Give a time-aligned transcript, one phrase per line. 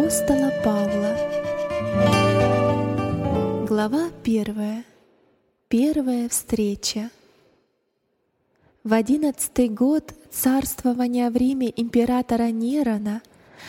[0.00, 1.14] апостола Павла».
[3.66, 4.84] Глава первая.
[5.68, 7.10] Первая встреча.
[8.82, 13.20] В одиннадцатый год царствования в Риме императора Нерона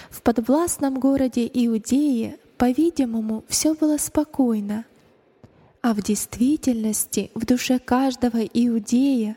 [0.09, 4.85] в подвластном городе Иудее, по-видимому, все было спокойно.
[5.81, 9.35] А в действительности в душе каждого иудея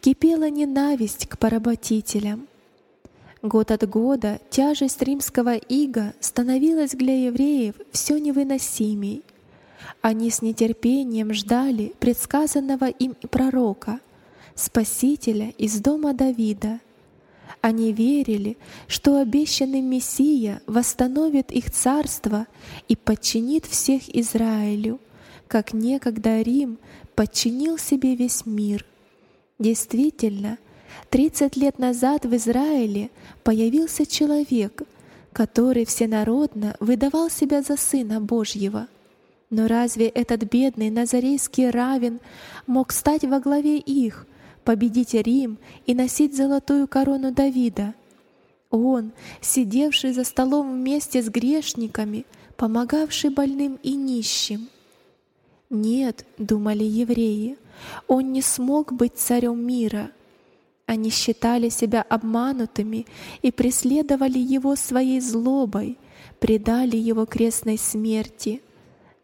[0.00, 2.46] кипела ненависть к поработителям.
[3.42, 9.22] Год от года тяжесть римского ига становилась для евреев все невыносимей.
[10.00, 14.00] Они с нетерпением ждали предсказанного им пророка,
[14.54, 16.80] Спасителя из дома Давида.
[17.60, 18.56] Они верили,
[18.88, 22.46] что обещанный Мессия восстановит их царство
[22.88, 24.98] и подчинит всех Израилю—
[25.48, 26.78] как некогда Рим
[27.14, 28.84] подчинил себе весь мир.
[29.58, 30.58] Действительно,
[31.10, 33.10] 30 лет назад в Израиле
[33.44, 34.82] появился человек,
[35.32, 38.88] который всенародно выдавал себя за Сына Божьего.
[39.50, 42.20] Но разве этот бедный назарейский равен
[42.66, 44.26] мог стать во главе их,
[44.64, 47.94] победить Рим и носить золотую корону Давида?
[48.70, 54.68] Он, сидевший за столом вместе с грешниками, помогавший больным и нищим—
[55.70, 57.58] нет, думали евреи,
[58.06, 60.10] он не смог быть царем мира.
[60.86, 63.06] Они считали себя обманутыми
[63.42, 65.98] и преследовали его своей злобой,
[66.38, 68.62] предали его крестной смерти.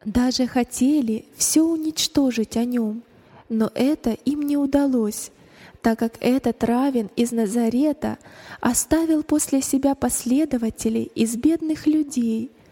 [0.04, 3.02] Даже хотели все уничтожить о нем,
[3.48, 5.30] но это им не удалось,
[5.80, 8.18] так как этот равен из Назарета
[8.60, 12.50] оставил после себя последователей из бедных людей—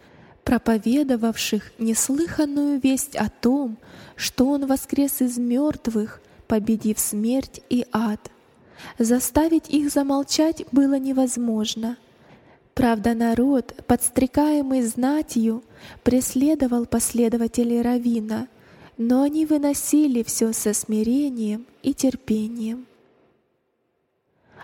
[0.43, 3.77] проповедовавших неслыханную весть о том,
[4.15, 8.31] что Он воскрес из мертвых, победив смерть и ад.
[8.97, 11.97] Заставить их замолчать было невозможно.
[12.73, 15.63] Правда, народ, подстрекаемый знатью,
[16.03, 18.47] преследовал последователей Равина,
[18.97, 22.85] но они выносили все со смирением и терпением.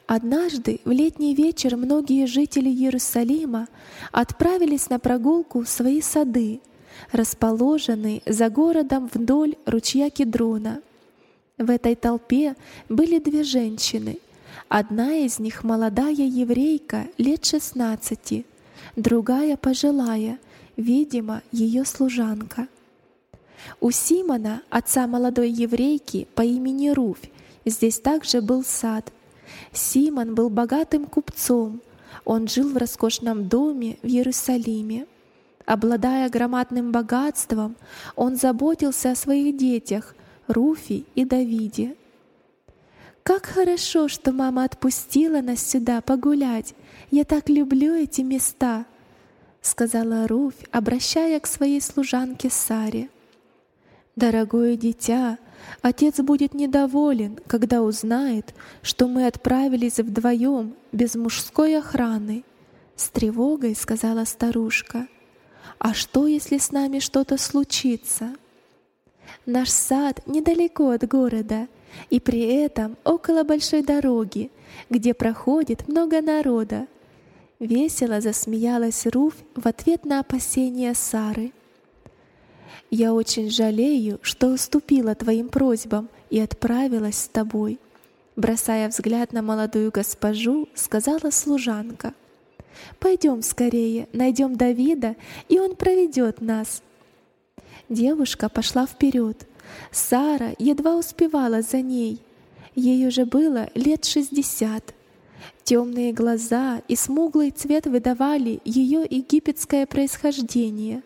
[0.08, 3.68] Однажды в летний вечер многие жители Иерусалима
[4.14, 6.62] отправились на прогулку в свои сады,
[7.12, 10.82] расположенные за городом вдоль ручья Кедрона.
[11.58, 12.56] В этой толпе
[12.90, 14.20] были две женщины.
[14.70, 18.46] Одна из них молодая еврейка лет шестнадцати,
[18.96, 20.40] другая пожилая,
[20.76, 22.68] видимо, ее служанка.
[23.80, 27.32] У Симона, отца молодой еврейки по имени Руфь,
[27.66, 29.12] здесь также был сад,
[29.74, 31.82] Симон был богатым купцом.
[32.26, 35.08] Он жил в роскошном доме в Иерусалиме.
[35.66, 37.76] Обладая громадным богатством,
[38.16, 40.16] он заботился о своих детях,
[40.48, 41.96] Руфи и Давиде.
[43.24, 46.74] «Как хорошо, что мама отпустила нас сюда погулять!
[47.12, 48.86] Я так люблю эти места!»—
[49.62, 53.10] сказала Руфь, обращая к своей служанке Саре.
[54.16, 55.38] «Дорогое дитя,
[55.82, 62.44] Отец будет недоволен, когда узнает, что мы отправились вдвоем без мужской охраны.
[62.96, 65.08] С тревогой сказала старушка.
[65.78, 68.34] А что, если с нами что-то случится?
[69.46, 71.68] Наш сад недалеко от города,
[72.10, 74.52] и при этом около большой дороги,
[74.90, 76.88] где проходит много народа.
[77.60, 81.54] Весело засмеялась Руфь в ответ на опасения Сары.
[82.90, 87.80] Я очень жалею, что уступила твоим просьбам и отправилась с тобой.
[88.36, 92.14] Бросая взгляд на молодую госпожу, сказала служанка.
[93.00, 95.16] Пойдем скорее, найдем Давида,
[95.50, 96.84] и он проведет нас.
[97.90, 99.48] Девушка пошла вперед.
[99.92, 102.22] Сара едва успевала за ней.
[102.76, 104.94] Ей уже было лет шестьдесят.
[105.64, 111.02] Темные глаза и смуглый цвет выдавали ее египетское происхождение.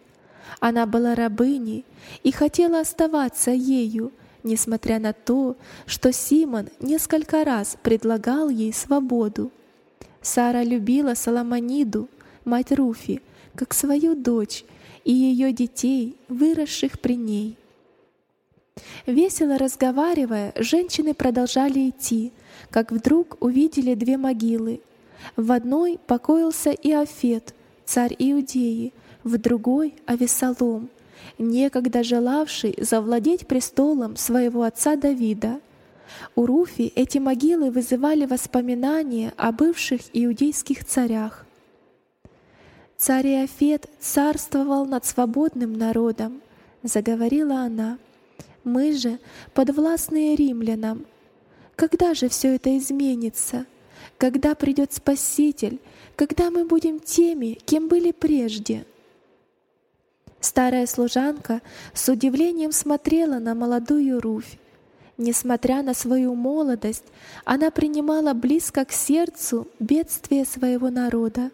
[0.59, 1.85] Она была рабыней
[2.23, 4.11] и хотела оставаться ею,
[4.43, 5.55] несмотря на то,
[5.85, 9.51] что Симон несколько раз предлагал ей свободу.
[10.21, 12.09] Сара любила Соломониду,
[12.43, 13.21] мать Руфи,
[13.55, 14.65] как свою дочь
[15.03, 17.57] и ее детей, выросших при ней.
[19.05, 22.31] Весело разговаривая, женщины продолжали идти,
[22.69, 24.81] как вдруг увидели две могилы.
[25.35, 27.53] В одной покоился Иофет,
[27.85, 28.93] царь Иудеи,
[29.23, 30.89] в другой— Авесолом,
[31.37, 35.59] некогда желавший завладеть престолом своего отца Давида.
[36.35, 41.45] У Руфи эти могилы вызывали воспоминания о бывших иудейских царях.
[43.01, 46.41] «Царь Иофет царствовал над свободным народом»,—
[46.83, 47.97] заговорила она.
[48.63, 49.17] «Мы же
[49.55, 51.05] подвластные римлянам.
[51.75, 53.65] Когда же все это изменится?
[54.21, 55.79] когда придет Спаситель,
[56.15, 58.85] когда мы будем теми, кем были прежде.
[60.39, 61.61] Старая служанка
[61.95, 64.59] с удивлением смотрела на молодую Руфь.
[65.17, 67.05] Несмотря на свою молодость,
[67.45, 71.49] она принимала близко к сердцу бедствие своего народа.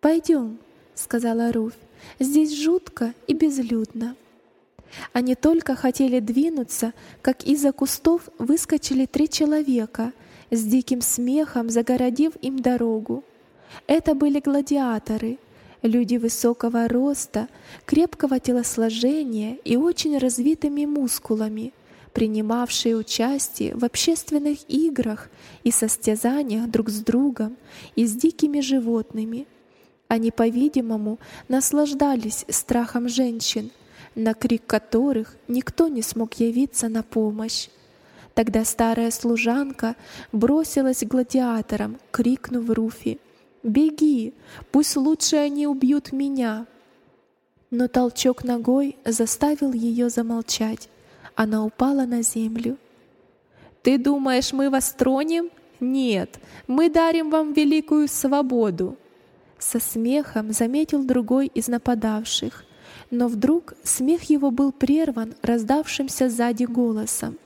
[0.00, 0.58] «Пойдем»,—
[0.94, 1.74] сказала Руфь,—
[2.18, 4.16] «здесь жутко и безлюдно».
[5.12, 10.12] Они только хотели двинуться, как из-за кустов выскочили три человека,
[10.50, 13.22] с диким смехом загородив им дорогу.
[13.86, 15.38] Это были гладиаторы,
[15.82, 17.48] люди высокого роста,
[17.86, 21.72] крепкого телосложения и очень развитыми мускулами,
[22.12, 25.30] принимавшие участие в общественных играх
[25.62, 27.56] и состязаниях друг с другом
[27.94, 29.46] и с дикими животными.
[30.10, 33.70] Они, по-видимому, наслаждались страхом женщин,
[34.16, 37.68] на крик которых никто не смог явиться на помощь.
[38.34, 39.94] Тогда старая служанка
[40.32, 43.20] бросилась к гладиаторам, крикнув Руфи,
[43.62, 44.34] «Беги!
[44.72, 46.66] Пусть лучше они убьют меня!»
[47.70, 50.88] Но толчок ногой заставил ее замолчать.
[51.36, 52.78] Она упала на землю.
[53.82, 55.50] «Ты думаешь, мы вас тронем?
[55.78, 58.96] Нет, мы дарим вам великую свободу!»
[59.60, 62.64] Со смехом заметил другой из нападавших.
[63.10, 67.36] Но вдруг смех его был прерван раздавшимся сзади голосом.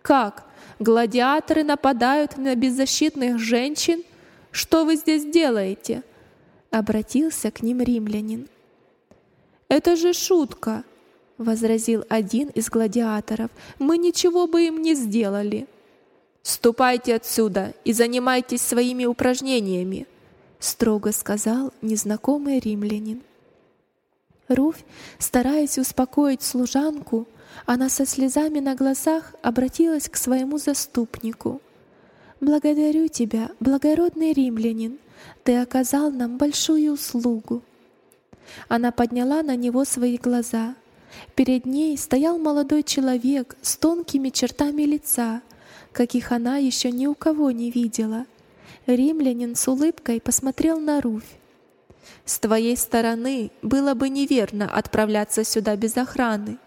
[0.00, 0.44] «Как?
[0.78, 4.04] Гладиаторы нападают на беззащитных женщин?
[4.52, 6.02] Что вы здесь делаете?»
[6.70, 8.48] Обратился к ним римлянин.
[9.68, 10.84] «Это же шутка!»—
[11.38, 13.50] возразил один из гладиаторов.
[13.78, 15.66] «Мы ничего бы им не сделали!»
[16.42, 20.06] «Ступайте отсюда и занимайтесь своими упражнениями!»—
[20.66, 23.22] строго сказал незнакомый римлянин.
[24.48, 24.84] Руфь,
[25.18, 27.26] стараясь успокоить служанку,
[27.64, 31.60] она со слезами на глазах обратилась к своему заступнику.
[32.40, 34.98] «Благодарю тебя, благородный римлянин,
[35.42, 37.62] ты оказал нам большую услугу».
[38.68, 40.74] Она подняла на него свои глаза.
[41.34, 45.40] Перед ней стоял молодой человек с тонкими чертами лица,
[45.92, 48.26] каких она еще ни у кого не видела.
[48.86, 51.38] Римлянин с улыбкой посмотрел на Руфь.
[52.24, 56.58] С твоей стороны было бы неверно отправляться сюда без охраны.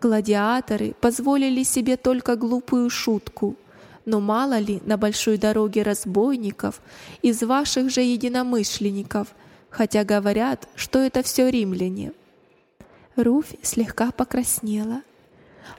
[0.00, 3.56] Гладиаторы позволили себе только глупую шутку.
[4.04, 6.80] Но мало ли на большой дороге разбойников
[7.20, 9.28] из ваших же единомышленников,
[9.68, 12.12] хотя говорят, что это все римляне.
[13.16, 15.02] Руфь слегка покраснела.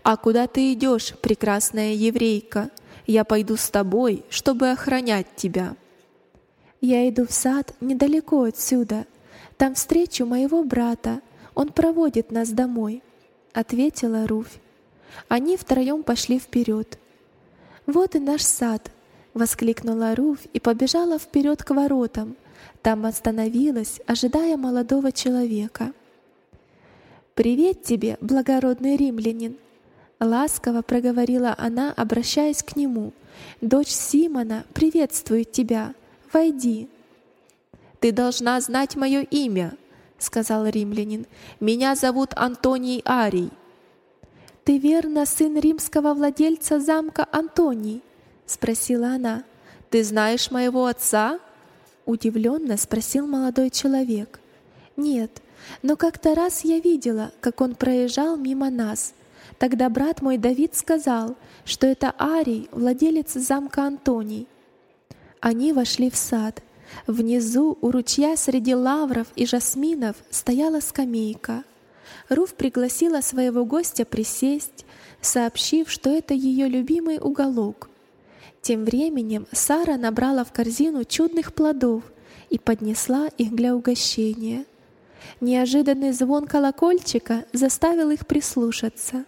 [0.03, 2.69] «А куда ты идешь, прекрасная еврейка?
[3.09, 5.75] Я пойду с тобой, чтобы охранять тебя».
[6.81, 9.05] «Я иду в сад недалеко отсюда»,
[9.59, 11.19] там встречу моего брата,
[11.53, 13.03] он проводит нас домой»,—
[13.53, 14.61] ответила Руфь.
[15.27, 16.97] Они втроем пошли вперед.
[17.85, 18.89] «Вот и наш сад!»—
[19.33, 22.37] воскликнула Руфь и побежала вперед к воротам.
[22.81, 25.91] Там остановилась, ожидая молодого человека.
[27.35, 29.57] «Привет тебе, благородный римлянин!»
[30.19, 33.13] Ласково проговорила она, обращаясь к нему.
[33.61, 35.93] «Дочь Симона приветствует тебя.
[36.33, 36.89] Войди!»
[38.01, 39.73] «Ты должна знать мое имя»,—
[40.19, 41.25] сказал римлянин.
[41.59, 43.49] «Меня зовут Антоний Арий».
[44.65, 48.03] «Ты верно сын римского владельца замка Антоний?»—
[48.45, 49.43] спросила она.
[49.89, 51.39] «Ты знаешь моего отца?»—
[52.05, 54.39] удивленно спросил молодой человек.
[54.97, 55.41] «Нет,
[55.81, 59.13] но как-то раз я видела, как он проезжал мимо нас.
[59.59, 61.35] Тогда брат мой Давид сказал,
[61.65, 64.47] что это Арий, владелец замка Антоний».
[65.41, 66.63] Они вошли в сад—
[67.07, 71.63] Внизу у ручья среди лавров и жасминов стояла скамейка.
[72.29, 74.85] Руф пригласила своего гостя присесть,
[75.21, 77.89] сообщив, что это ее любимый уголок.
[78.61, 82.03] Тем временем Сара набрала в корзину чудных плодов
[82.49, 84.65] и поднесла их для угощения.
[85.41, 89.25] Неожиданный звон колокольчика заставил их прислушаться.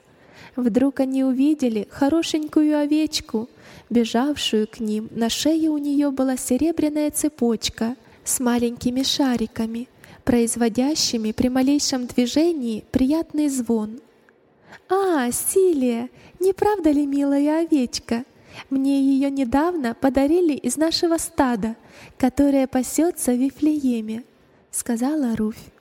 [0.55, 3.49] Вдруг они увидели хорошенькую овечку—
[3.91, 5.09] бежавшую к ним.
[5.11, 9.87] На шее у нее была серебряная цепочка с маленькими шариками,
[10.23, 13.99] производящими при малейшем движении приятный звон.
[14.89, 18.23] «А, Силия, не правда ли милая овечка?
[18.69, 21.75] Мне ее недавно подарили из нашего стада,
[22.17, 24.23] которое пасется в Вифлееме»,—
[24.71, 25.71] сказала Руфь.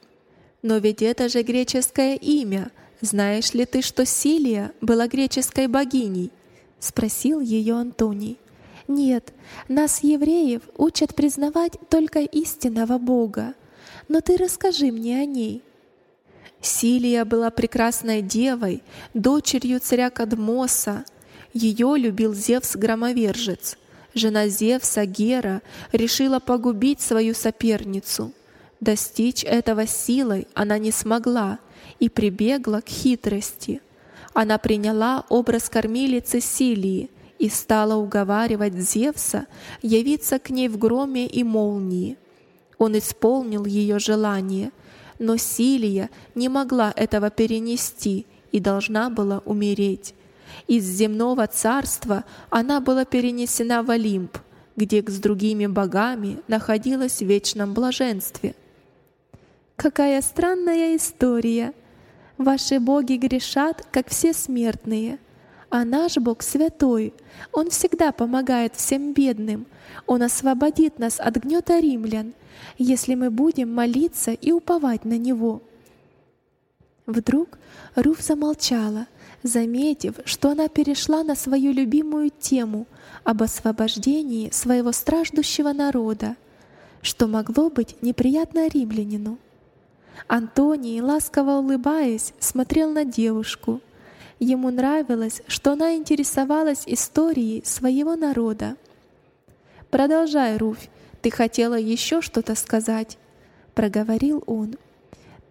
[0.63, 2.71] «Но ведь это же греческое имя.
[3.01, 6.31] Знаешь ли ты, что Силия была греческой богиней?»—
[6.81, 8.39] спросил ее Антоний.
[8.89, 9.33] «Нет,
[9.69, 13.55] нас, евреев, учат признавать только истинного Бога.
[14.09, 15.63] Но ты расскажи мне о ней».
[16.61, 18.83] Силия была прекрасной девой,
[19.15, 21.05] дочерью царя Кадмоса.
[21.55, 23.79] Ее любил Зевс-громовержец.
[24.15, 28.33] жена Зевса Гера решила погубить свою соперницу.
[28.81, 31.59] Достичь этого силой она не смогла
[32.01, 33.81] и прибегла к хитрости.
[34.35, 39.47] Она приняла образ кормилицы Силии и стала уговаривать Зевса
[39.83, 42.17] явиться к ней в громе и молнии.
[42.79, 44.73] Он исполнил ее желание,
[45.19, 50.15] но Силия не могла этого перенести и должна была умереть.
[50.67, 54.39] Из земного царства она была перенесена в Олимп,
[54.77, 58.55] где с другими богами находилась в вечном блаженстве.
[59.77, 61.75] Какая странная история!
[62.41, 65.19] Ваши боги грешат, как все смертные,
[65.69, 67.13] а наш Бог святой.
[67.53, 69.67] Он всегда помогает всем бедным.
[70.07, 72.33] Он освободит нас от гнета римлян,
[72.79, 75.61] если мы будем молиться и уповать на Него.
[77.05, 77.59] Вдруг
[77.95, 79.07] Руф замолчала,
[79.43, 82.87] заметив, что она перешла на свою любимую тему
[83.23, 86.37] об освобождении своего страждущего народа,
[87.03, 89.37] что могло быть неприятно римлянину.
[90.29, 93.81] Антоний, ласково улыбаясь, смотрел на девушку.
[94.39, 98.77] Ему нравилось, что она интересовалась историей своего народа.
[99.91, 100.89] «Продолжай, Руфь,
[101.21, 103.19] ты хотела еще что-то сказать?»—
[103.75, 104.77] проговорил он.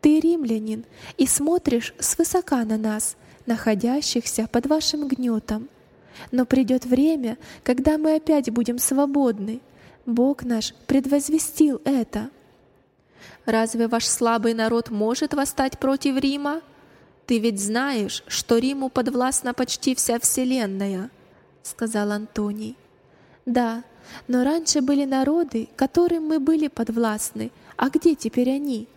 [0.01, 0.85] «Ты римлянин
[1.17, 5.69] и смотришь свысока на нас, находящихся под вашим гнетом.
[6.31, 9.59] Но придет время, когда мы опять будем свободны.
[10.05, 12.29] Бог наш предвозвестил это».
[13.49, 16.61] Разве ваш слабый народ может восстать против Рима?
[17.25, 21.09] Ты ведь знаешь, что Риму подвластна почти вся Вселенная,—
[21.63, 22.75] сказал Антоний.
[23.47, 23.83] Да,
[24.27, 27.49] но раньше были народы, которым мы были подвластны.
[27.75, 28.87] А где теперь они?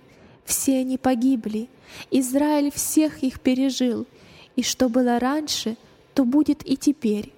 [0.44, 1.70] Все они погибли.
[2.10, 4.06] Израиль всех их пережил.
[4.54, 5.78] И что было раньше,
[6.12, 7.32] то будет и теперь.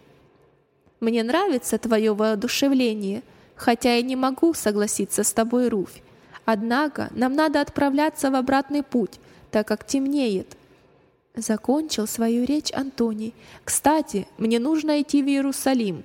[0.99, 3.23] Мне нравится твое воодушевление,
[3.55, 6.03] хотя я не могу согласиться с тобой, Руфь.
[6.45, 9.19] Однако нам надо отправляться в обратный путь,
[9.51, 10.57] так как темнеет.
[11.35, 13.35] Закончил свою речь Антоний.
[13.65, 16.05] Кстати, мне нужно идти в Иерусалим.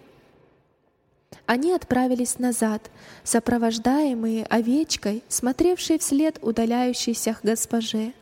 [1.45, 2.89] Они отправились назад,
[3.23, 8.13] сопровождаемые овечкой, смотревшей вслед удаляющейся госпоже.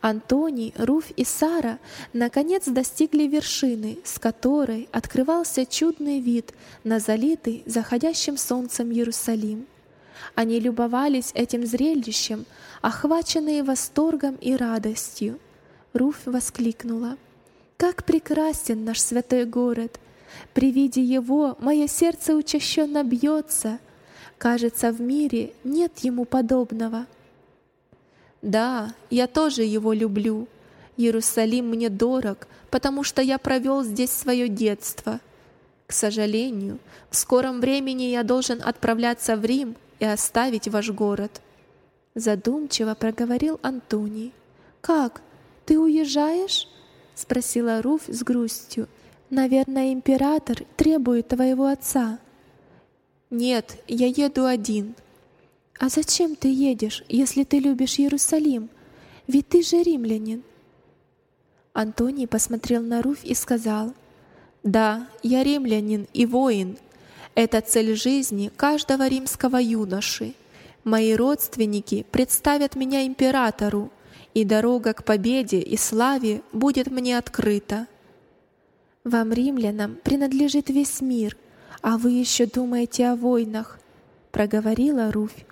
[0.00, 1.78] Антоний, Руф и Сара
[2.12, 6.52] наконец достигли вершины, с которой открывался чудный вид
[6.84, 9.66] на залитый заходящим солнцем Иерусалим.
[10.34, 12.46] Они любовались этим зрелищем,
[12.80, 15.38] охваченные восторгом и радостью.
[15.92, 17.16] Руфь воскликнула.
[17.76, 19.98] «Как прекрасен наш святой город!
[20.54, 23.78] При виде его мое сердце учащенно бьется.
[24.38, 27.06] Кажется, в мире нет ему подобного».
[28.42, 30.48] «Да, я тоже его люблю.
[30.96, 35.20] Иерусалим мне дорог, потому что я провел здесь свое детство.
[35.86, 36.78] К сожалению,
[37.10, 41.40] в скором времени я должен отправляться в Рим и оставить ваш город.
[42.14, 44.32] Задумчиво проговорил Антоний.
[44.80, 45.22] Как?
[45.66, 46.66] Ты уезжаешь?
[47.14, 48.88] Спросила Руфь с грустью.
[49.28, 52.18] Наверное, император требует твоего отца.
[53.28, 54.96] Нет, я еду один.
[55.78, 58.70] А зачем ты едешь, если ты любишь Иерусалим?
[59.28, 60.42] Ведь ты же римлянин.
[61.72, 63.94] Антоний посмотрел на Руфь и сказал,
[64.64, 66.76] «Да, я римлянин и воин,
[67.42, 70.34] это цель жизни каждого римского юноши.
[70.84, 73.90] Мои родственники представят меня императору,
[74.34, 77.86] и дорога к победе и славе будет мне открыта.
[79.04, 81.36] Вам, римлянам, принадлежит весь мир,
[81.80, 83.80] а вы еще думаете о войнах,
[84.30, 85.46] проговорила Руфь.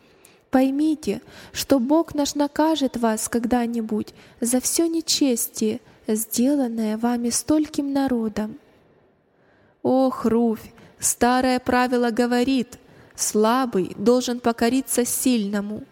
[0.50, 8.59] Поймите, что Бог наш накажет вас когда-нибудь за все нечестие, сделанное вами стольким народом.
[9.83, 12.78] Ох, Руфь, Старое правило говорит,
[13.14, 15.85] слабый должен покориться сильному.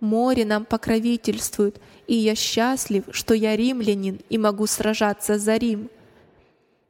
[0.00, 5.90] Море нам покровительствует, и я счастлив, что я римлянин и могу сражаться за Рим.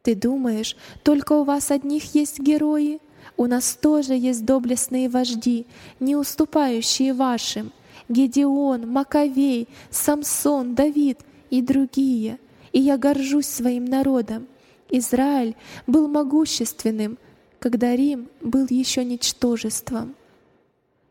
[0.03, 3.01] Ты думаешь, только у вас одних есть герои?
[3.37, 5.67] У нас тоже есть доблестные вожди,
[6.01, 7.73] не уступающие вашим.
[8.09, 11.21] Гедеон, Маковей, Самсон, Давид
[11.51, 12.39] и другие.
[12.73, 14.47] И я горжусь своим народом.
[14.91, 15.57] Израиль
[15.87, 17.19] был могущественным,
[17.59, 20.15] когда Рим был еще ничтожеством.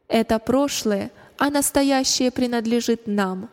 [0.07, 3.49] Это прошлое, а настоящее принадлежит нам.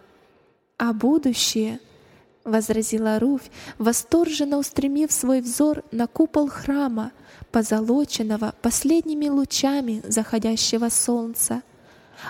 [0.79, 1.81] А будущее,—
[2.45, 7.13] возразила Руфь, восторженно устремив свой взор на купол храма,
[7.51, 11.63] позолоченного последними лучами заходящего солнца.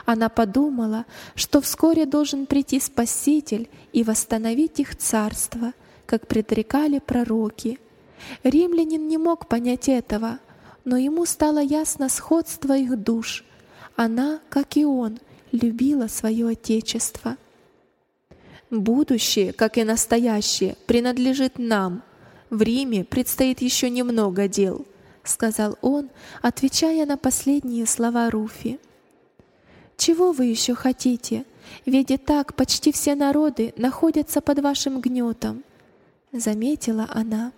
[0.07, 1.05] Она подумала,
[1.35, 5.73] что вскоре должен прийти Спаситель и восстановить их царство,
[6.07, 7.79] как предрекали пророки.
[8.43, 10.39] Римлянин не мог понять этого—
[10.85, 13.45] но ему стало ясно сходство их душ.
[13.97, 15.19] Она, как и он,
[15.53, 17.37] любила свое Отечество.
[18.71, 22.03] Будущее, как и настоящее, принадлежит нам.
[22.51, 24.85] В Риме предстоит еще немного дел,
[25.23, 26.11] сказал он,
[26.43, 28.79] отвечая на последние слова Руфи.
[29.97, 31.45] Чего вы еще хотите?
[31.87, 35.63] Ведь и так почти все народы находятся под вашим гнетом,
[36.33, 37.53] заметила она.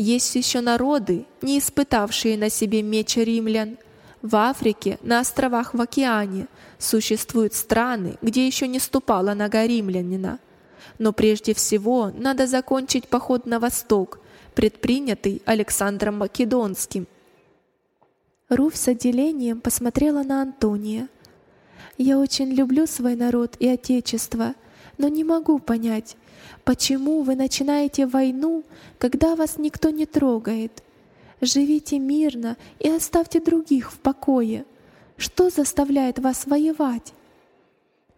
[0.00, 3.76] Есть еще народы, не испытавшие на себе меч римлян.
[4.22, 6.46] В Африке, на островах в океане,
[6.78, 10.38] существуют страны, где еще не ступала нога римлянина.
[10.98, 14.20] Но прежде всего надо закончить поход на восток,
[14.54, 17.06] предпринятый Александром Македонским.
[18.48, 21.08] Руф с отделением посмотрела на Антония.
[21.98, 24.54] «Я очень люблю свой народ и отечество,
[25.00, 26.16] но не могу понять,
[26.64, 28.64] Почему вы начинаете войну,
[28.98, 30.82] когда вас никто не трогает?
[31.40, 34.66] Живите мирно и оставьте других в покое.
[35.16, 37.14] Что заставляет вас воевать?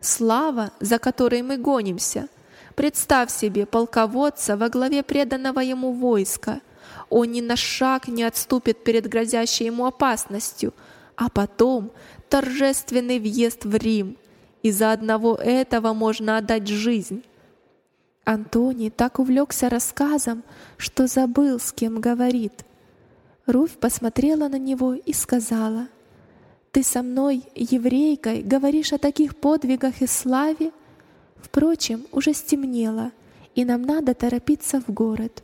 [0.00, 2.28] Слава, за которой мы гонимся.
[2.74, 6.60] Представь себе полководца во главе преданного ему войска.
[7.10, 10.74] Он ни на шаг не отступит перед грозящей ему опасностью,
[11.16, 11.92] а потом
[12.28, 14.16] торжественный въезд в Рим.
[14.62, 17.24] Из-за одного этого можно отдать жизнь.
[18.24, 20.44] Антоний так увлекся рассказом,
[20.76, 22.64] что забыл, с кем говорит.
[23.46, 25.88] Руфь посмотрела на него и сказала,
[26.70, 30.70] «Ты со мной, еврейкой, говоришь о таких подвигах и славе?
[31.36, 33.10] Впрочем, уже стемнело,
[33.56, 35.42] и нам надо торопиться в город».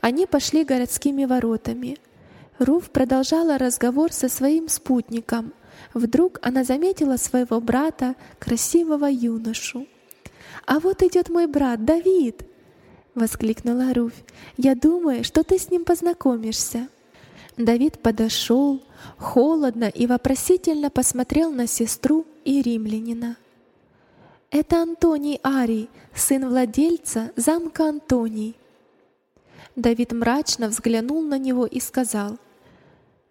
[0.00, 1.98] Они пошли городскими воротами.
[2.58, 5.52] Руф продолжала разговор со своим спутником.
[5.94, 9.86] Вдруг она заметила своего брата, красивого юношу.
[10.66, 12.44] «А вот идет мой брат Давид!»—
[13.14, 14.24] воскликнула Руфь.
[14.56, 16.88] «Я думаю, что ты с ним познакомишься».
[17.56, 18.82] Давид подошел,
[19.16, 23.36] холодно и вопросительно посмотрел на сестру и римлянина.
[24.50, 28.56] «Это Антоний Арий, сын владельца замка Антоний».
[29.76, 32.38] Давид мрачно взглянул на него и сказал,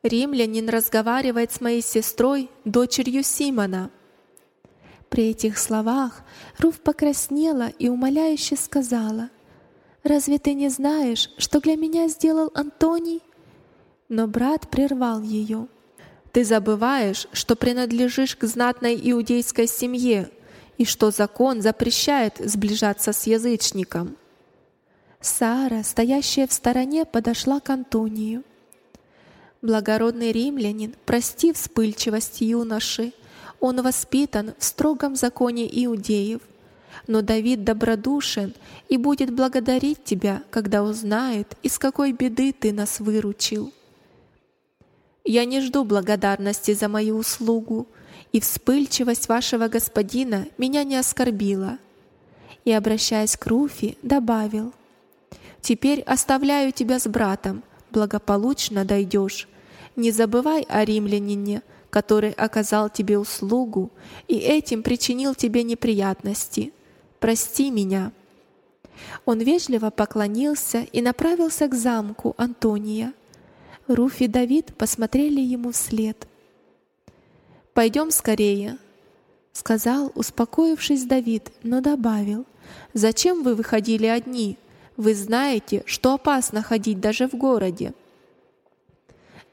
[0.04, 3.90] «Римлянин разговаривает с моей сестрой, дочерью Симона».
[5.08, 6.24] При этих словах
[6.60, 9.30] Руф покраснела и умоляюще сказала,
[10.04, 13.22] «Разве ты не знаешь, что для меня сделал Антоний?»
[14.10, 15.68] Но брат прервал ее.
[16.34, 20.30] «Ты забываешь, что принадлежишь к знатной иудейской семье
[20.78, 24.18] и что закон запрещает сближаться с язычником».
[25.22, 28.44] Сара, стоящая в стороне, подошла к Антонию.
[29.64, 33.14] Благородный римлянин, простив вспыльчивость юноши,
[33.62, 36.42] он воспитан в строгом законе иудеев.
[37.08, 38.54] Но Давид добродушен
[38.90, 43.72] и будет благодарить тебя, когда узнает, из какой беды ты нас выручил.
[45.24, 47.88] Я не жду благодарности за мою услугу,
[48.34, 51.78] и вспыльчивость вашего господина меня не оскорбила.
[52.66, 54.74] И, обращаясь к Руфи, добавил,
[55.62, 59.48] «Теперь оставляю тебя с братом, благополучно дойдешь.
[59.96, 63.92] Не забывай о римлянине, который оказал тебе услугу
[64.28, 66.74] и этим причинил тебе неприятности.
[67.20, 68.12] Прости меня».
[69.26, 73.14] Он вежливо поклонился и направился к замку Антония.
[73.88, 76.28] Руф и Давид посмотрели ему вслед.
[77.74, 78.78] «Пойдем скорее»,—
[79.52, 82.46] сказал, успокоившись Давид, но добавил,
[82.94, 84.58] «Зачем вы выходили одни?
[84.96, 87.94] Вы знаете, что опасно ходить даже в городе».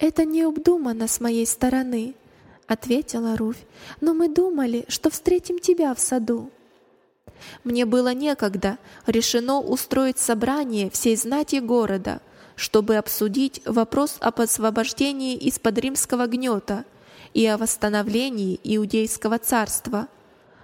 [0.01, 2.15] «Это необдуманно с моей стороны»,
[2.67, 3.67] ответила Руфь,
[4.01, 6.51] но мы думали, что встретим тебя в саду.
[7.65, 12.23] Мне было некогда, решено устроить собрание всей знати города,
[12.57, 16.85] чтобы обсудить вопрос об освобождении из-под римского гнета
[17.35, 20.09] и о восстановлении Иудейского царства.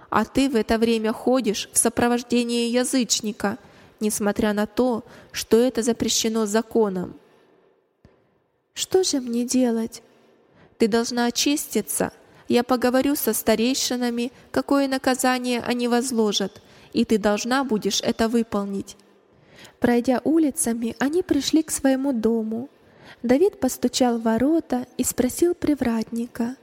[0.09, 3.57] А ты в это время ходишь в сопровождении язычника,
[3.99, 7.15] несмотря на то, что это запрещено законом.
[8.77, 10.03] Что же мне делать?
[10.77, 12.11] Ты должна очиститься.
[12.47, 16.61] Я поговорю со старейшинами, какое наказание они возложат,
[16.93, 18.95] и ты должна будешь это выполнить».
[19.79, 22.69] Пройдя улицами, они пришли к своему дому.
[23.23, 26.55] Давид постучал в ворота и спросил привратника.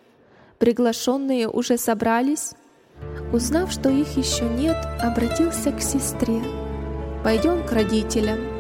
[0.59, 2.53] «Приглашенные уже собрались?»
[3.33, 6.42] Узнав, что их еще нет, обратился к сестре.
[7.24, 8.53] «Пойдем к родителям».